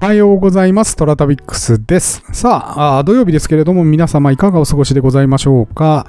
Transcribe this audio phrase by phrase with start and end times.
[0.01, 0.95] おはようございます。
[0.95, 2.23] トラタビックスです。
[2.31, 3.47] さああ、土曜日です。
[3.47, 6.07] けれども、皆様いかがお過ごしでございましょうか。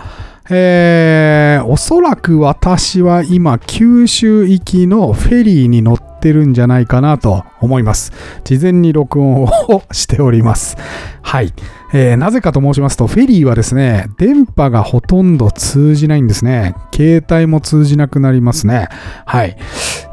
[0.53, 8.13] えー、おそらく私は今、九州行きのフェリーに乗ってるんじゃないかなと思います。
[8.43, 9.50] 事前に録音を
[9.93, 10.76] しております。
[11.23, 11.53] はい。
[11.93, 16.75] えーなぜかと申しますと、フェリーはですね、電波がほとんど通じないんですね。
[16.93, 18.89] 携帯も通じなくなりますね。
[19.26, 19.57] はい。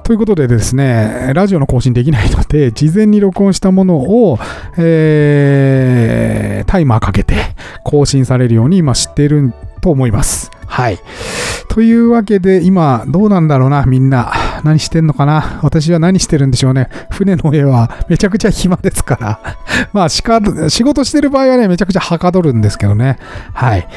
[0.04, 4.38] ということでですね、ラジオの更新できないので、事前に録音したものを、
[4.78, 7.36] えータイマーかけて
[7.84, 10.52] 更新されるように今知っていると思います。
[10.66, 11.00] はい。
[11.70, 14.34] というわけで、今、どうなんだろうな、みんな。
[14.64, 15.60] 何してんのかな？
[15.62, 16.90] 私は何してるんでしょうね。
[17.12, 19.40] 船の上はめちゃくちゃ暇ですから。
[19.94, 23.20] まあ、仕事してる場合はね、めちゃくちゃはかどるんですけどね。
[23.54, 23.88] はい。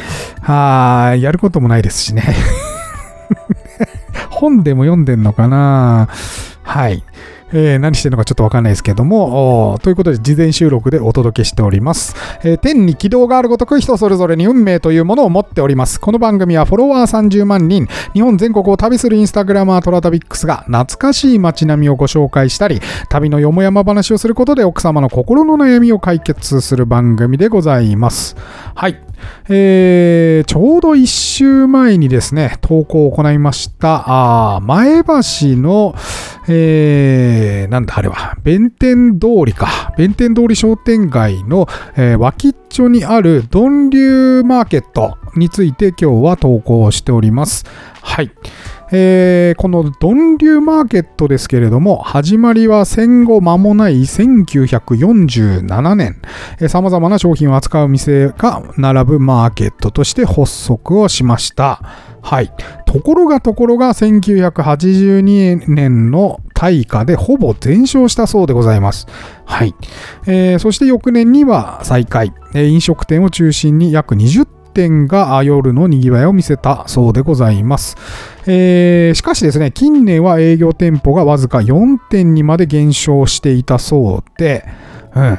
[0.43, 2.23] はやることもないですしね。
[4.29, 6.09] 本でも読んでんのかな？
[6.63, 7.03] はい。
[7.53, 12.15] えー何してるのかちょっとわかんないですけども、ということで事前収録でお届けしております。
[12.45, 16.01] えー天に軌道があるごとく人それぞれに運命というものを持っております。
[16.01, 28.37] この番組はフォロワー30万人、日本全国を旅するインスタグラマートラタビックスが懐かしい街並みをご紹介したり、旅のよもやま話をすることで奥様の心の悩みを解決する番組でございます。
[28.75, 29.01] はい。
[29.49, 35.13] えーちょうど1週前にですね、投稿を行いました、あ前橋
[35.59, 35.95] の、
[36.53, 47.65] えーなんだあれは、弁天通りか、弁天通り商店街の、えー脇っちょにあるドンリューマーケットについて今日は投稿しております。
[48.03, 48.31] はい。
[48.93, 56.23] えーこのドン流マーケットですけれども、始まりは戦後間もない1947年、
[56.69, 61.83] さまざまな商品を扱う店が並ぶマーケットとして発足をしました。
[62.23, 62.53] はい。
[62.87, 69.07] ところがところが1982年の大火でほぼ全焼したそうでございます。
[69.45, 69.75] はい。
[70.27, 77.97] えーそして翌年には再開、え飲食店を中心に約20店が夜のにぎわいを見せたそうでございます。
[78.47, 84.65] えーしかしですね、近年は営業店舗がわずか4店にまで減少していたそうで、
[85.15, 85.39] うん、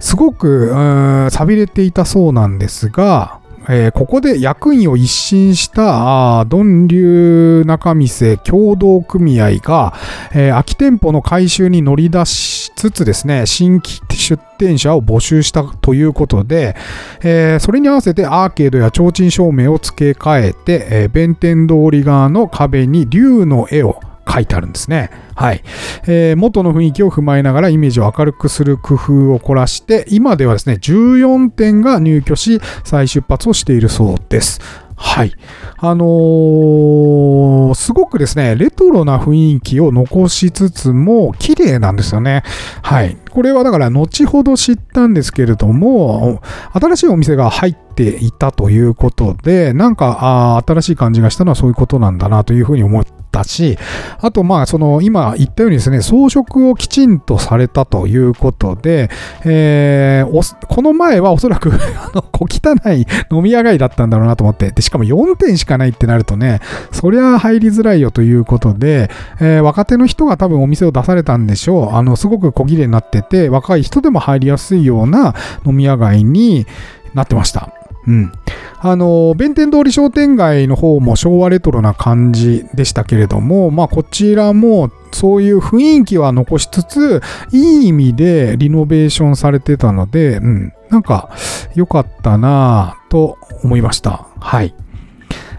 [0.00, 9.94] すごく、うん、寂れていたそうなんですが、えーここで役員を一新したあードン流中店協同組合が、
[10.32, 16.76] えー空き店舗の改修に乗り出しつつですね、新規出店者を募集したということで、
[17.22, 24.00] えーそれに合わせてアーケードや提灯照明を付け替えて、え弁天通り側の壁に竜の絵を
[24.34, 25.10] 書いてあるんですね。
[25.36, 25.62] はい。
[26.06, 34.60] えー元の雰囲気を踏まえながらイメージを明るくする工夫を凝らして、今ではですね、14点が入居し、再出発をしているそうです。
[34.96, 35.32] はい。
[35.78, 42.42] あのーすごくですね、レトロな雰囲気を残しつつも、綺麗なんですよね。
[42.82, 43.16] はい。
[43.34, 46.40] これはだから、後ほど知ったんですけれども、
[46.72, 53.76] 新しいお店が入っていたということで、なんか、あ新しい感じがしたのはそういうことなんだなというふうに思ったし、
[54.20, 59.10] あと、まあ、その、今言ったようにですね、装飾をきちんとされたということで、
[59.44, 66.60] えーこの前はおそらく あの、小汚い飲み屋街だったんだろうなと思って、で、しかも4点しかないってなるとね、
[66.92, 71.94] そりゃ入りづらいよということで、えー若手の人が多分お店を出されたんでしょう。
[71.94, 75.34] あの、すごく小綺麗になってて、若い人でも入りやすいような
[75.66, 76.66] 飲み屋街に
[77.14, 77.72] なってました。
[78.06, 78.32] うん。
[78.80, 91.30] あの、弁天通り商店街の方も昭和レトロな感じでしたけれども、まあ、こちらもそういう雰囲気は残しつつ、いい意味でリノベーションされてたので、うん、なんか
[91.74, 94.26] 良かったなぁと思いました。
[94.40, 94.74] はい。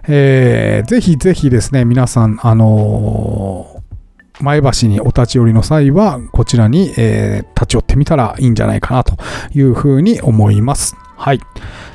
[0.08, 3.75] えーぜひぜひですね、皆さん、あのー
[4.42, 9.16] 前橋にお立ち寄りの際は、こちらに、えー立ち寄ってみたらいいんじゃないかなと
[9.54, 10.96] いうふうに思います。
[11.16, 11.40] はい。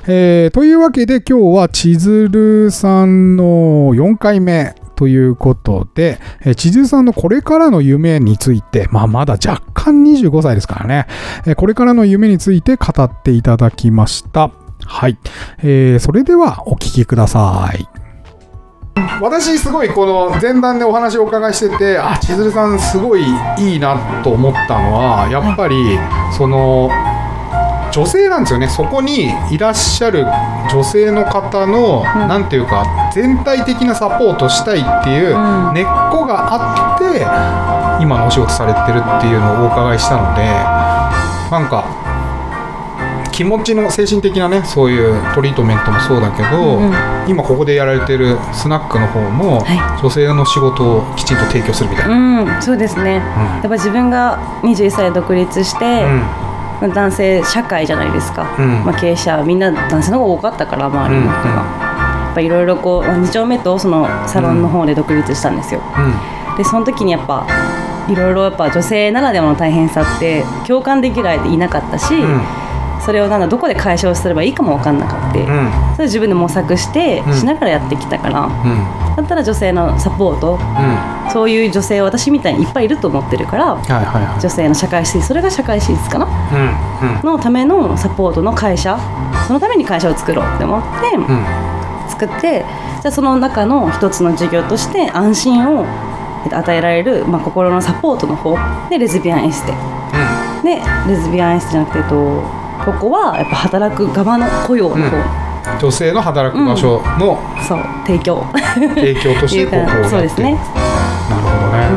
[0.07, 3.45] えーというわけで今日は千鶴さんの
[3.95, 11.07] 4回目ということで、えー千鶴さんのこれからの夢について、まあまだ若干25歳ですからね、
[11.47, 14.51] えーこれからの夢について語っていただきました。
[14.87, 15.19] はい。
[15.59, 17.87] えーそれではお聞きください。
[19.21, 23.25] 私すごいこの前段でお話をお伺いしててあ千鶴さんすごい
[23.59, 25.99] いいなと思ったのはやっぱり
[26.37, 26.91] その
[27.93, 28.69] 女性なんですよね。
[28.69, 30.25] そこにいらっしゃる
[30.71, 35.75] 女性の方の、なんていうか全体的なサポートしたいっていううん。
[35.75, 37.21] 根っこがあって
[38.03, 40.43] 今のお仕事されてるっていうのをお伺いしたので
[41.51, 41.85] なんか
[43.41, 46.95] 気持ちの精神的なねそういうトリートメントもそうだけど、うんうん。
[47.27, 52.53] 今ここでやられてるスナックの方も、は女性の仕事をきちんと提供するみたいな。
[52.53, 56.05] うんそうですね、やっぱ自分が21歳で独立して、
[56.83, 58.85] 男性社会じゃないですか、うん。
[58.85, 61.91] まあ、経営者みんな男性の方が多かったから周りの人が、うんうん
[62.31, 65.81] やっぱいろいろこう2丁目とそのサロンの方で独立したんですよ、
[66.49, 66.57] うん。
[66.59, 67.47] でその時にやっぱ
[68.07, 72.60] いろいろやっぱ女性ならではの大変さって共感できる相手いなかったし、うん
[73.05, 75.95] それをなんだどこで解消すればいいかも分かんなかった、うん。
[75.95, 77.35] それ自分で模索してうん。
[77.35, 79.17] しながらやってきたから、うん。
[79.17, 80.55] だったら女性のサポート。
[80.55, 81.31] うん。
[81.33, 84.41] そういう女性私みたいにいっぱいいると思ってるからはいはいはい。
[84.41, 85.29] 女性の社会進出。
[85.29, 86.27] それが社会進出かな？
[86.27, 88.99] うんのためのサポートの会社。
[89.47, 92.65] そのために会社を作ろうって思って、作って
[93.01, 95.87] じゃあその中の一つの事業として安心を
[96.45, 98.57] えっと与えられる、まあ、心のサポートの方。
[98.89, 99.73] でレズビアンエステ。
[100.63, 102.43] でレズビアンエステじゃなくて、えっと、
[102.85, 108.45] ここはやっぱ働く側の雇用の方、女性の働く場所のそう提供。
[108.95, 110.57] 提供としてここを そうですね、
[111.29, 111.89] なるほどね、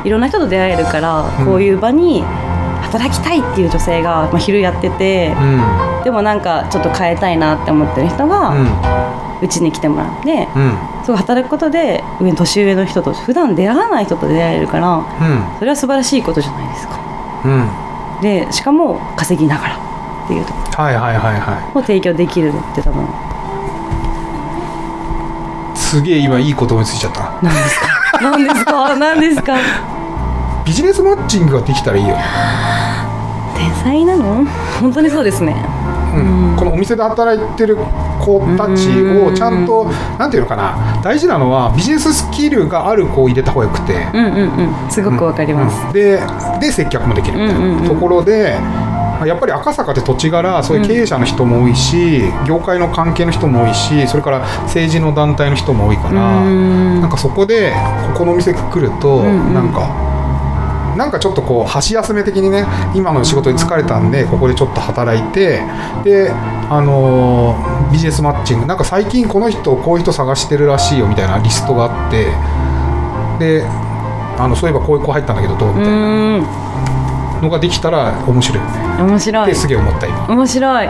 [0.00, 1.46] うん、いろんな人と出会えるからうん。
[1.46, 2.24] こういう場に
[2.82, 6.04] 働きたいっていう女性が、まあ、昼やってて、うん。
[6.04, 8.68] でもなんかちょっと変えたいなって思ってる人がうん。
[9.40, 10.72] うちに来てもらって、うん。
[11.04, 15.04] そう働くことで上年上の人と普段出会わない人と出会えるからうん。
[15.58, 16.98] それは素晴らしいことじゃないですか。
[17.44, 17.68] うん。
[18.20, 19.87] でしかも稼ぎながら
[20.28, 23.06] っていうとこはいはいはいはろを提供できるって多分い
[25.78, 27.40] すげえ今いいこと思いついちゃった。
[27.42, 27.88] 何ですか？
[28.20, 28.96] 何ですか？
[28.96, 29.56] 何ですか？
[30.66, 32.22] ビジネスマッチングができたらいいよね、
[33.56, 34.44] 天才なの？
[34.82, 35.54] 本当にそうですね。
[36.14, 36.20] う
[36.52, 36.56] ん。
[36.58, 39.86] このお店で働いてる子たちをちゃんと
[40.18, 41.00] なんていうのかな。
[41.02, 44.90] 大事なのはビジネススキルがある子を入れた方がよくて、うんうんうん。
[44.90, 45.92] すごくわかります、うん。
[45.94, 46.20] で
[46.60, 47.82] で接客もできるみたいうんうんうん。
[47.84, 48.58] なところで、
[49.26, 57.00] やっぱり赤坂って土地柄そういう経営者の人も多いし、業界の関係の人も多いしそれから政治の団体の人も多いから、うん。
[57.00, 57.72] なんかそこで
[58.12, 59.54] ここのお店来ると、んうん。
[59.54, 60.08] なんか。
[60.96, 65.62] なんかちょっとこう箸休め的にね今の仕事に疲れたんでここでちょっと働いて
[66.02, 66.28] で
[66.68, 72.24] あのービジネスマッチングなんか最近この人こういう人探してるらしいよみたいなリストがあって
[73.38, 73.64] で
[74.38, 75.74] あのそういえばこういう子入ったんだけどどう？
[75.74, 75.92] みたいな。
[75.92, 76.46] うん
[77.42, 79.02] のができたら面白いよね。
[79.02, 79.54] 面白い。
[79.54, 80.26] すげえ思った今。
[80.28, 80.88] 面白い。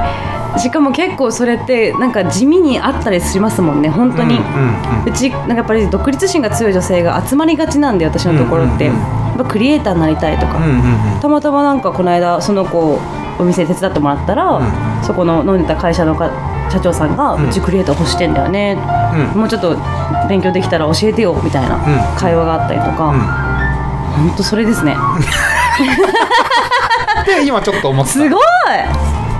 [0.59, 8.95] しかも結構それってなんか地味にあったりしますもんね本当に、うんうんうちなんかやっぱり独立心が強い女性が集まりがちなんで私のところって、うん。
[8.95, 11.21] うんうんやっぱクリエイターになりたいとか、うんうんうん。
[11.21, 12.99] たまたまなんかこの間その子
[13.39, 15.05] お店手伝ってもらったら、ん。
[15.05, 16.29] そこの飲んでた会社のか
[16.73, 18.77] 社長さんが、ううんちクリエイター欲してんだよね、
[19.35, 19.41] うん。
[19.43, 19.77] もうちょっと
[20.29, 21.79] 勉強できたら教えてよみたいな
[22.19, 23.21] 会話があったりとか、うん。
[24.27, 24.97] 本当それですね
[27.27, 28.13] で今ちょっと思った。
[28.13, 28.41] すごい。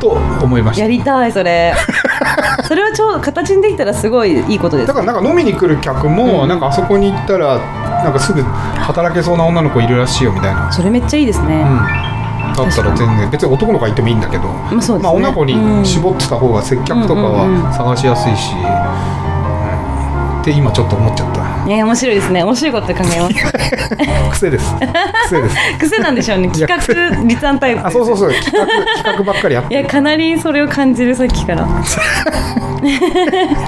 [0.01, 0.83] と思いました。
[0.83, 1.75] やりたいそれ。
[2.67, 6.49] それはちょうど形にできたらすごいいいことですだからなんか飲みに来る客も、うん。
[6.49, 7.59] なんかあそこに行ったら
[8.05, 11.67] なんかすぐ働けそうな女の子いるらしいよみたいな、それめっちゃいいですね、
[12.49, 13.31] うん、だったら全然。
[13.31, 14.99] 別に男の子がいてもいいんだけど、まあそうですね。
[15.03, 19.38] まあ、女の子に絞ってた方が接客とかは探しやすいし、うん
[20.41, 21.67] って今ちょっと思っちゃった。
[21.67, 22.43] ね面白いですね。
[22.43, 23.35] 面白いこと考えます。
[24.41, 24.75] 癖です。
[25.27, 25.57] 癖です。
[25.79, 26.49] 癖なんでしょうね。
[26.49, 27.87] 企画立案タイプ。
[27.87, 28.33] あそうそうそう。
[28.33, 28.67] 企画
[28.97, 29.81] 企画ばっかりやってる。
[29.81, 31.67] いやかなりそれを感じるさっきから。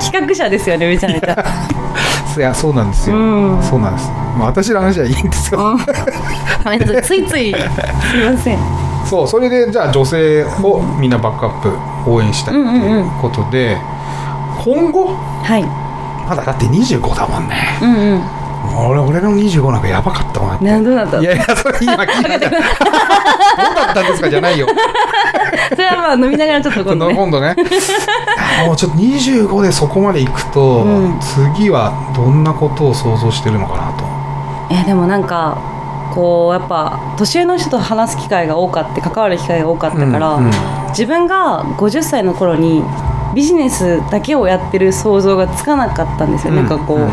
[0.00, 1.45] 企画者ですよねめちゃめちゃ。
[2.37, 3.62] いやそうなんですよ、うん。
[3.62, 4.09] そうなんです、
[4.39, 5.61] まあ、私の話はいいんですよ、
[6.65, 7.03] ごめんなさい。
[7.03, 7.53] ついつい。
[7.53, 8.59] すいません。
[9.05, 13.77] そうそれでじゃあ女性をみんなバックアップ応援したいっていうことで、
[14.65, 15.89] 今後はい
[16.29, 17.57] まだだって25だもんね。
[17.83, 18.23] うんうん。
[18.91, 20.65] 俺俺の25なんかやばかったもんだって。
[20.67, 21.19] 何どうだった？
[21.21, 22.39] いやいやそれ今聞いた。
[22.39, 22.50] どう
[23.75, 24.31] だったんですか？
[24.31, 24.67] じゃないよ。
[25.71, 27.15] それはまあ飲みながらちょっと今度ね。
[27.15, 27.57] 今度ね。
[28.67, 31.19] もうちょっと25でそこまで行くと、うん。
[31.21, 34.05] 次はどんなことを想像してるのかなと。
[34.71, 35.57] えでもなんか
[36.15, 40.50] こうやっぱ年上の人と話す機会が多かった関わる機会が多かったから、うんうん
[40.91, 42.83] 自分が50歳の頃に
[43.35, 46.57] ビジネスだけをやってる想像がつかなかったんですよ、うん。
[46.57, 47.09] なんかこう、うん。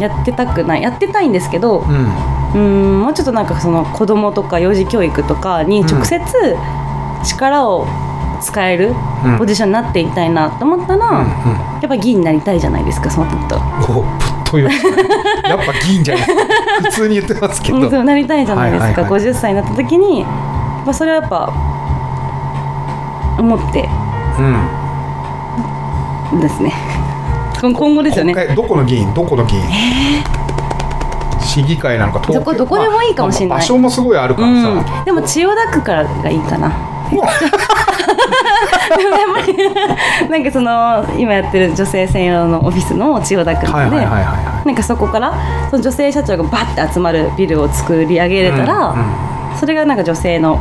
[0.00, 0.82] やってたくない。
[0.82, 2.98] やってたいんですけどうん。
[2.98, 6.20] んもうちょっとなんかその子供とか幼児教育とかに直接
[7.24, 7.86] 力を
[8.40, 9.38] 使えるうん。
[9.38, 11.26] ポジションになっていきたいなと思ったら、うんうん。
[11.80, 13.56] やっぱ議員になりたいじゃないですかその時と。
[15.48, 16.26] やっぱ議員じゃない。
[16.84, 18.04] 普通に言ってますけど。
[18.04, 19.20] なりたいじゃないですか、はいはいはい。
[19.22, 21.52] 50歳になった時に、まあ、それはやっぱ
[23.38, 23.88] 思って
[26.40, 26.72] ですね。
[27.60, 28.34] 今今後ですよね。
[28.36, 29.12] えどこの議員？
[29.14, 29.62] どこの議員、
[31.40, 33.48] 市議会なのかどこどこでもいいかもしれない。
[33.50, 36.72] まあ場所もすごいあるからさ、うん、でも千代田区からがいいかな。
[37.10, 37.24] でも
[39.16, 39.56] やっぱり
[40.30, 45.32] なんかその今やってる女性専用のオフィスの千代田区なのでなんかそこから
[45.70, 49.58] その女性社長がバッて集まるビルを作り上げれたら、うんうん。
[49.58, 50.58] それがなんか女性の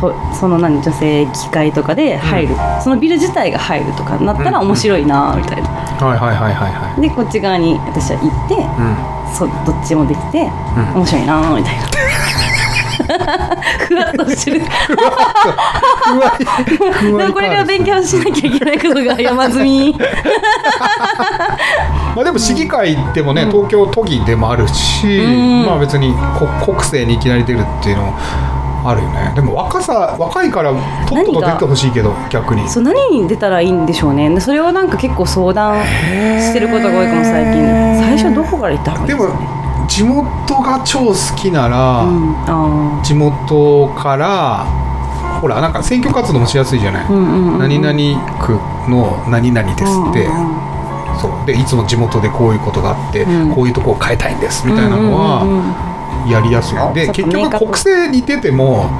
[0.00, 9.12] とその何女性機会とかで入る、そのビル自体が入るとかになったら面白いなみたいな、はいはいはいはいはでこっち側に私は行って、いうん。
[9.32, 10.94] そどっちもできて、うん。
[10.96, 11.82] 面白いなみたいな。
[13.88, 14.60] ふわっとしてる。
[14.60, 14.96] ふ
[17.16, 19.96] わこれから勉強しなきゃいけないことが山積み。
[22.14, 25.28] まあでも市議会でもね、東京都議でもあるし、う
[25.62, 25.66] ん。
[25.66, 28.14] まあ別にこ国政にいきなり出るっていうのも
[28.84, 29.32] あるよね。
[29.34, 30.72] でも若さ若いから
[31.06, 32.68] とっとと出てほしいけど逆に。
[32.68, 34.28] そう何に出たらいいんでしょうね。
[34.28, 37.62] でそれをなんか結構相談してることが多いかも最近。
[37.98, 39.28] 最初どこから行った方がいいでも
[39.88, 42.34] 地元が超好きなら、うん。
[42.46, 44.64] あ地元から
[45.40, 47.58] ほらなんか選挙活動もしやすいじゃない、ーうんうんうん。
[47.58, 48.52] 何々区
[48.90, 50.72] の何々ですって、うんうん
[51.20, 51.46] そう。
[51.46, 53.54] でいつも地元でこういうことがあって、うん。
[53.54, 55.91] こういうとこを変えたいんですみたいなのは、うんうんうん
[56.30, 56.78] やりやすい。
[56.94, 58.90] で結局国政に出ても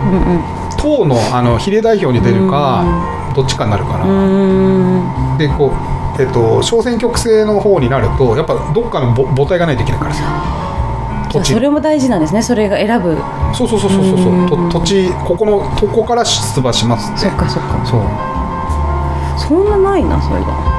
[0.79, 2.85] 党のあの比例代表に出るか
[3.35, 4.05] どっちかになるから、
[5.39, 5.73] でこ
[6.19, 10.23] う、えっと、小選挙区制の方になるとやっぱどっかの母母体がないといけないからさ。
[11.45, 13.17] それも大事なんですねそれが選ぶ。
[13.55, 14.45] そうそうそうそうそうう。
[14.45, 17.21] んと土地ここのここから出馬しますって。
[17.21, 17.87] そっかそっか。
[17.87, 18.03] そう。
[19.39, 20.72] そんなないなそれが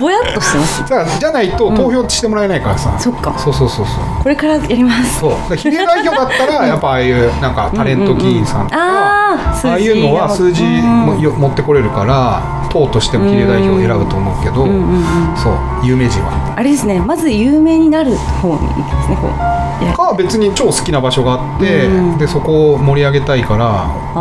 [0.00, 3.38] ぼやっとしてますだからじゃないと投票してもらえないからさ、そっか。
[3.38, 4.22] そうそうそうそう。
[4.22, 5.20] これからやります。
[5.20, 5.30] そう。
[5.30, 15.86] だから比例代表だったらやっぱああいうなんかタレント議員さんとか、ああああいうのは数字もよ持ってこれるから党としても比例代表を選ぶと思うけど、うんうんうんそう。
[15.86, 16.54] 有名人は。
[16.56, 16.98] あれですね。
[17.00, 19.96] まず有名になる方に行きますねこう。
[19.96, 22.18] か別に超好きな場所があって、うん。
[22.18, 24.16] でそこを盛り上げたいからあ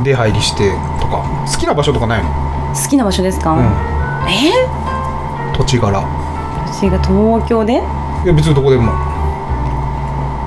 [0.00, 0.02] ー。
[0.04, 0.70] 出入りして
[1.00, 1.24] とか。
[1.50, 2.30] 好きな場所とかないの、
[2.82, 3.64] 好きな場所ですか、うん、
[4.30, 4.52] え？
[5.56, 6.00] 土地柄。
[6.66, 7.74] 私が東京で？
[7.74, 7.76] い
[8.26, 8.92] や別にどこでも。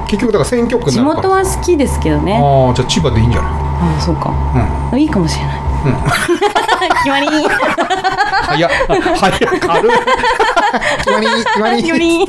[0.07, 2.33] 結局だから選挙区に地元は好きですけどね。
[2.35, 3.51] ああじゃあ千葉でいいんじゃない？
[3.51, 4.33] ああそうか。
[4.91, 4.99] うん。
[4.99, 9.01] いいかもしれない、決まりはや、はや、
[9.59, 9.91] 軽い。
[10.99, 11.81] 決まり、決まり。
[11.81, 12.25] 決まり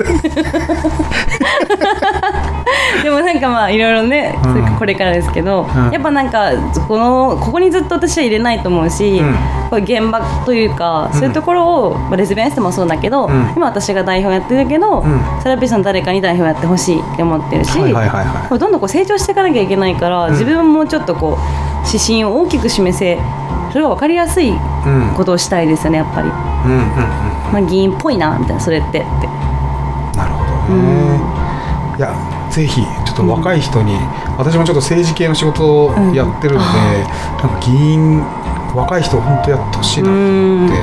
[3.02, 3.40] でもなん。
[3.40, 4.76] かまあいろいろね、うん。
[4.76, 5.90] これからですけど、ん。
[5.92, 6.30] やっぱなん。
[6.30, 6.52] か
[6.88, 9.34] このここにずっと私は入れないと思うし、うん。
[9.70, 13.52] これ現場というか、そういうところを、まあ、レズビアンステもそうだけど、うん。
[13.56, 15.40] 今私が代表やってるけど、ん。
[15.42, 18.72] セラピストの誰かに代表やってほしいって思ってるし、はいはいはいはこれどん。
[18.72, 18.80] どん。
[18.80, 23.18] こう成長していかなきゃいけないから、自分もちょっとこう指針を大きく示せ
[23.72, 24.52] それが分かりやすい
[25.16, 26.32] ことをしたいですよねやっぱり、うん、
[27.52, 29.26] まあ、議員っぽいなみたいなそれってって。
[30.16, 31.42] なるほどね。
[31.98, 32.14] いや、
[32.50, 33.96] ぜひ、ちょっと若い人に、
[34.36, 36.66] 私もちょっと政治系の仕事をやってるので、
[37.42, 38.22] なんか議員。
[38.74, 40.12] 若い人、本当やってほしいなっ
[40.68, 40.76] て。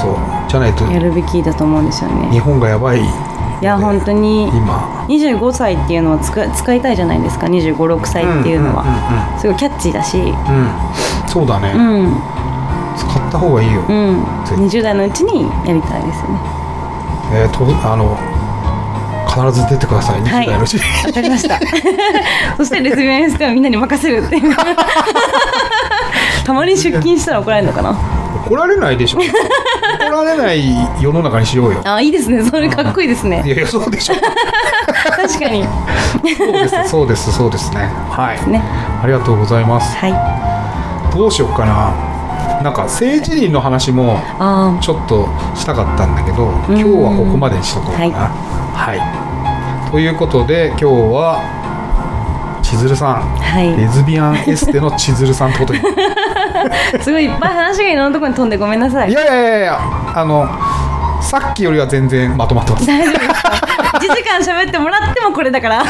[0.00, 0.16] そう、
[0.48, 2.30] じゃないと、やるべきだと思うんですよね。
[2.30, 3.00] 日本がやばい。
[3.00, 3.04] い
[3.62, 5.04] や本当に今。
[5.08, 8.84] 25歳っていうのを使使いたいじゃないですか2 5 6歳っていうのは、
[9.38, 10.18] すごいキャッチーだし。
[10.18, 10.68] うん、うん、うん、
[11.30, 12.22] そうだね、うん。
[12.96, 13.84] 使った方がいいよ。
[13.88, 14.24] うん。
[14.44, 16.40] ぜひ20代のうちにやりたいですよね。
[17.32, 18.18] えー、と、あの。
[19.30, 20.46] 必ず出てください、はい。
[20.46, 20.80] 20代のうちに。
[21.06, 21.60] わかりました。
[22.58, 24.56] そしてレズビアンエステはみんなに任せるっていう。
[26.44, 27.96] たまに出勤したら怒られるのかな。
[28.46, 29.18] 怒られないでしょ。
[29.20, 31.80] 怒られない世の中にしようよ。
[31.84, 32.42] あいいですね。
[32.42, 33.40] それかっこいいですね。
[33.46, 34.14] いやいやそうでしょ。
[35.16, 35.64] 確かに。
[36.36, 37.88] そうですそうですそうですね。
[38.10, 38.50] はい。
[38.50, 38.60] ね。
[39.00, 39.96] ありがとうございます。
[39.96, 40.59] はい
[41.10, 41.92] どうしようかな。
[42.62, 48.28] なんか政治人の話もあちょっとしたかったんだけど今日はここまでにしとこうかな。
[48.74, 48.94] は
[49.88, 53.16] い、ということで今日は千鶴さん。
[53.16, 53.74] あはい。
[53.76, 55.80] レズビアンエステの千鶴さんってことに
[57.00, 59.10] すごいいっぱい話がいろんなところに飛んでごめんなさい。
[59.10, 59.78] いやいやいやいや
[60.14, 60.46] あの
[61.22, 62.86] さっきよりは全然まとまってます。
[62.86, 63.50] 大丈夫ですか？
[63.98, 65.82] 1時間喋ってもらってもこれだから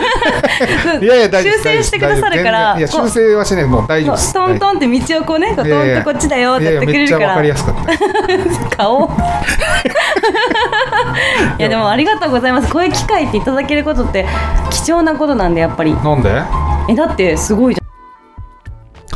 [1.00, 3.64] いやいや大丈夫修正してくださるからいや修正はしない。
[3.64, 4.32] もう大丈夫です。
[4.32, 8.76] トントンって道をこうねこうトンとこっちだよってやってくれるかいやいやめっちゃわかりやらすかった。
[8.76, 9.10] 顔
[11.58, 12.72] いやでもありがとうございます。
[12.72, 14.26] こういう機会っていただけることって
[14.70, 15.94] 貴重なことなんでやっぱり。
[15.94, 16.30] なんで？
[16.88, 17.79] えだってすごいじゃ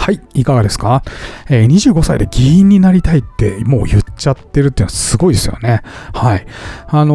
[0.05, 1.03] はい、いかがですか、
[1.49, 5.81] えー ?25 歳で議員になりたいってもう言っちゃってるっていうのはすごいですよね。
[6.13, 6.47] はい。
[6.89, 7.15] あの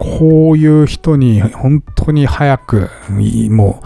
[0.00, 3.82] こういう人に本当に早く、もう、も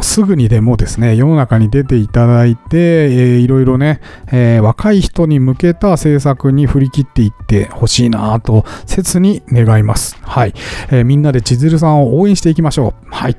[0.00, 4.00] うすぐにでもですね、世の中に出ていただいて、えーいろいろね、
[4.30, 10.16] えー若い人に向けた政策に振り切っていってほしいなと、切に願います。
[10.22, 10.54] はい。
[10.92, 13.06] えみんなで千鶴さんを応援していきましょう。
[13.10, 13.36] はい。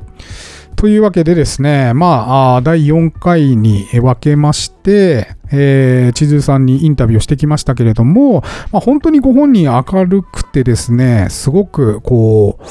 [0.75, 8.41] というわけでですね、まあ、第4回に分けまして、えー、千鶴さんにインタビューをしてきましたけれども、
[8.71, 12.63] まあ、本当にご本人明るくてですね、すごくこう、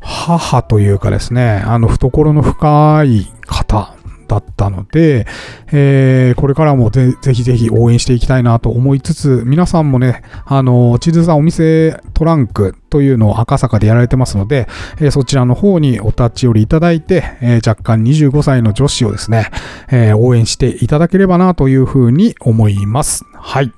[0.00, 3.94] 母というかですね、あの、懐の深い方
[4.26, 5.26] だったので、
[5.72, 14.68] えーこれからもぜひぜひ応援していきたいなと思いつつ、皆さんもね、あの、千鶴さんお店トランクというのを赤坂でやられてますので、
[15.00, 19.50] えーそちらの方にお立ち寄りいただいて、えー若干25歳の女子をですね、
[19.90, 23.24] えー応援していただければなというふうに思います。
[23.34, 23.72] はい。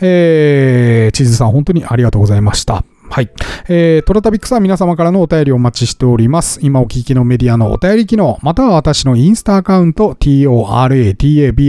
[0.00, 2.84] えー、千鶴さん本当にありがとうございました。
[3.10, 3.30] はい。
[3.68, 6.58] えー、トラタビックスは皆様からのお便りをお待ちしております。
[6.62, 11.66] 今お聞きのメディアのお便り機能、または私のインスタアカウント、TORATABIX、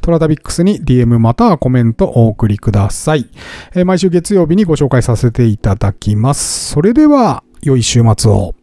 [0.00, 3.28] トラタビックスに DM またはコメントをお送りください。
[3.74, 6.70] えー毎週月曜日にご紹介させていただきます。
[6.70, 8.59] それでは、良い週末を。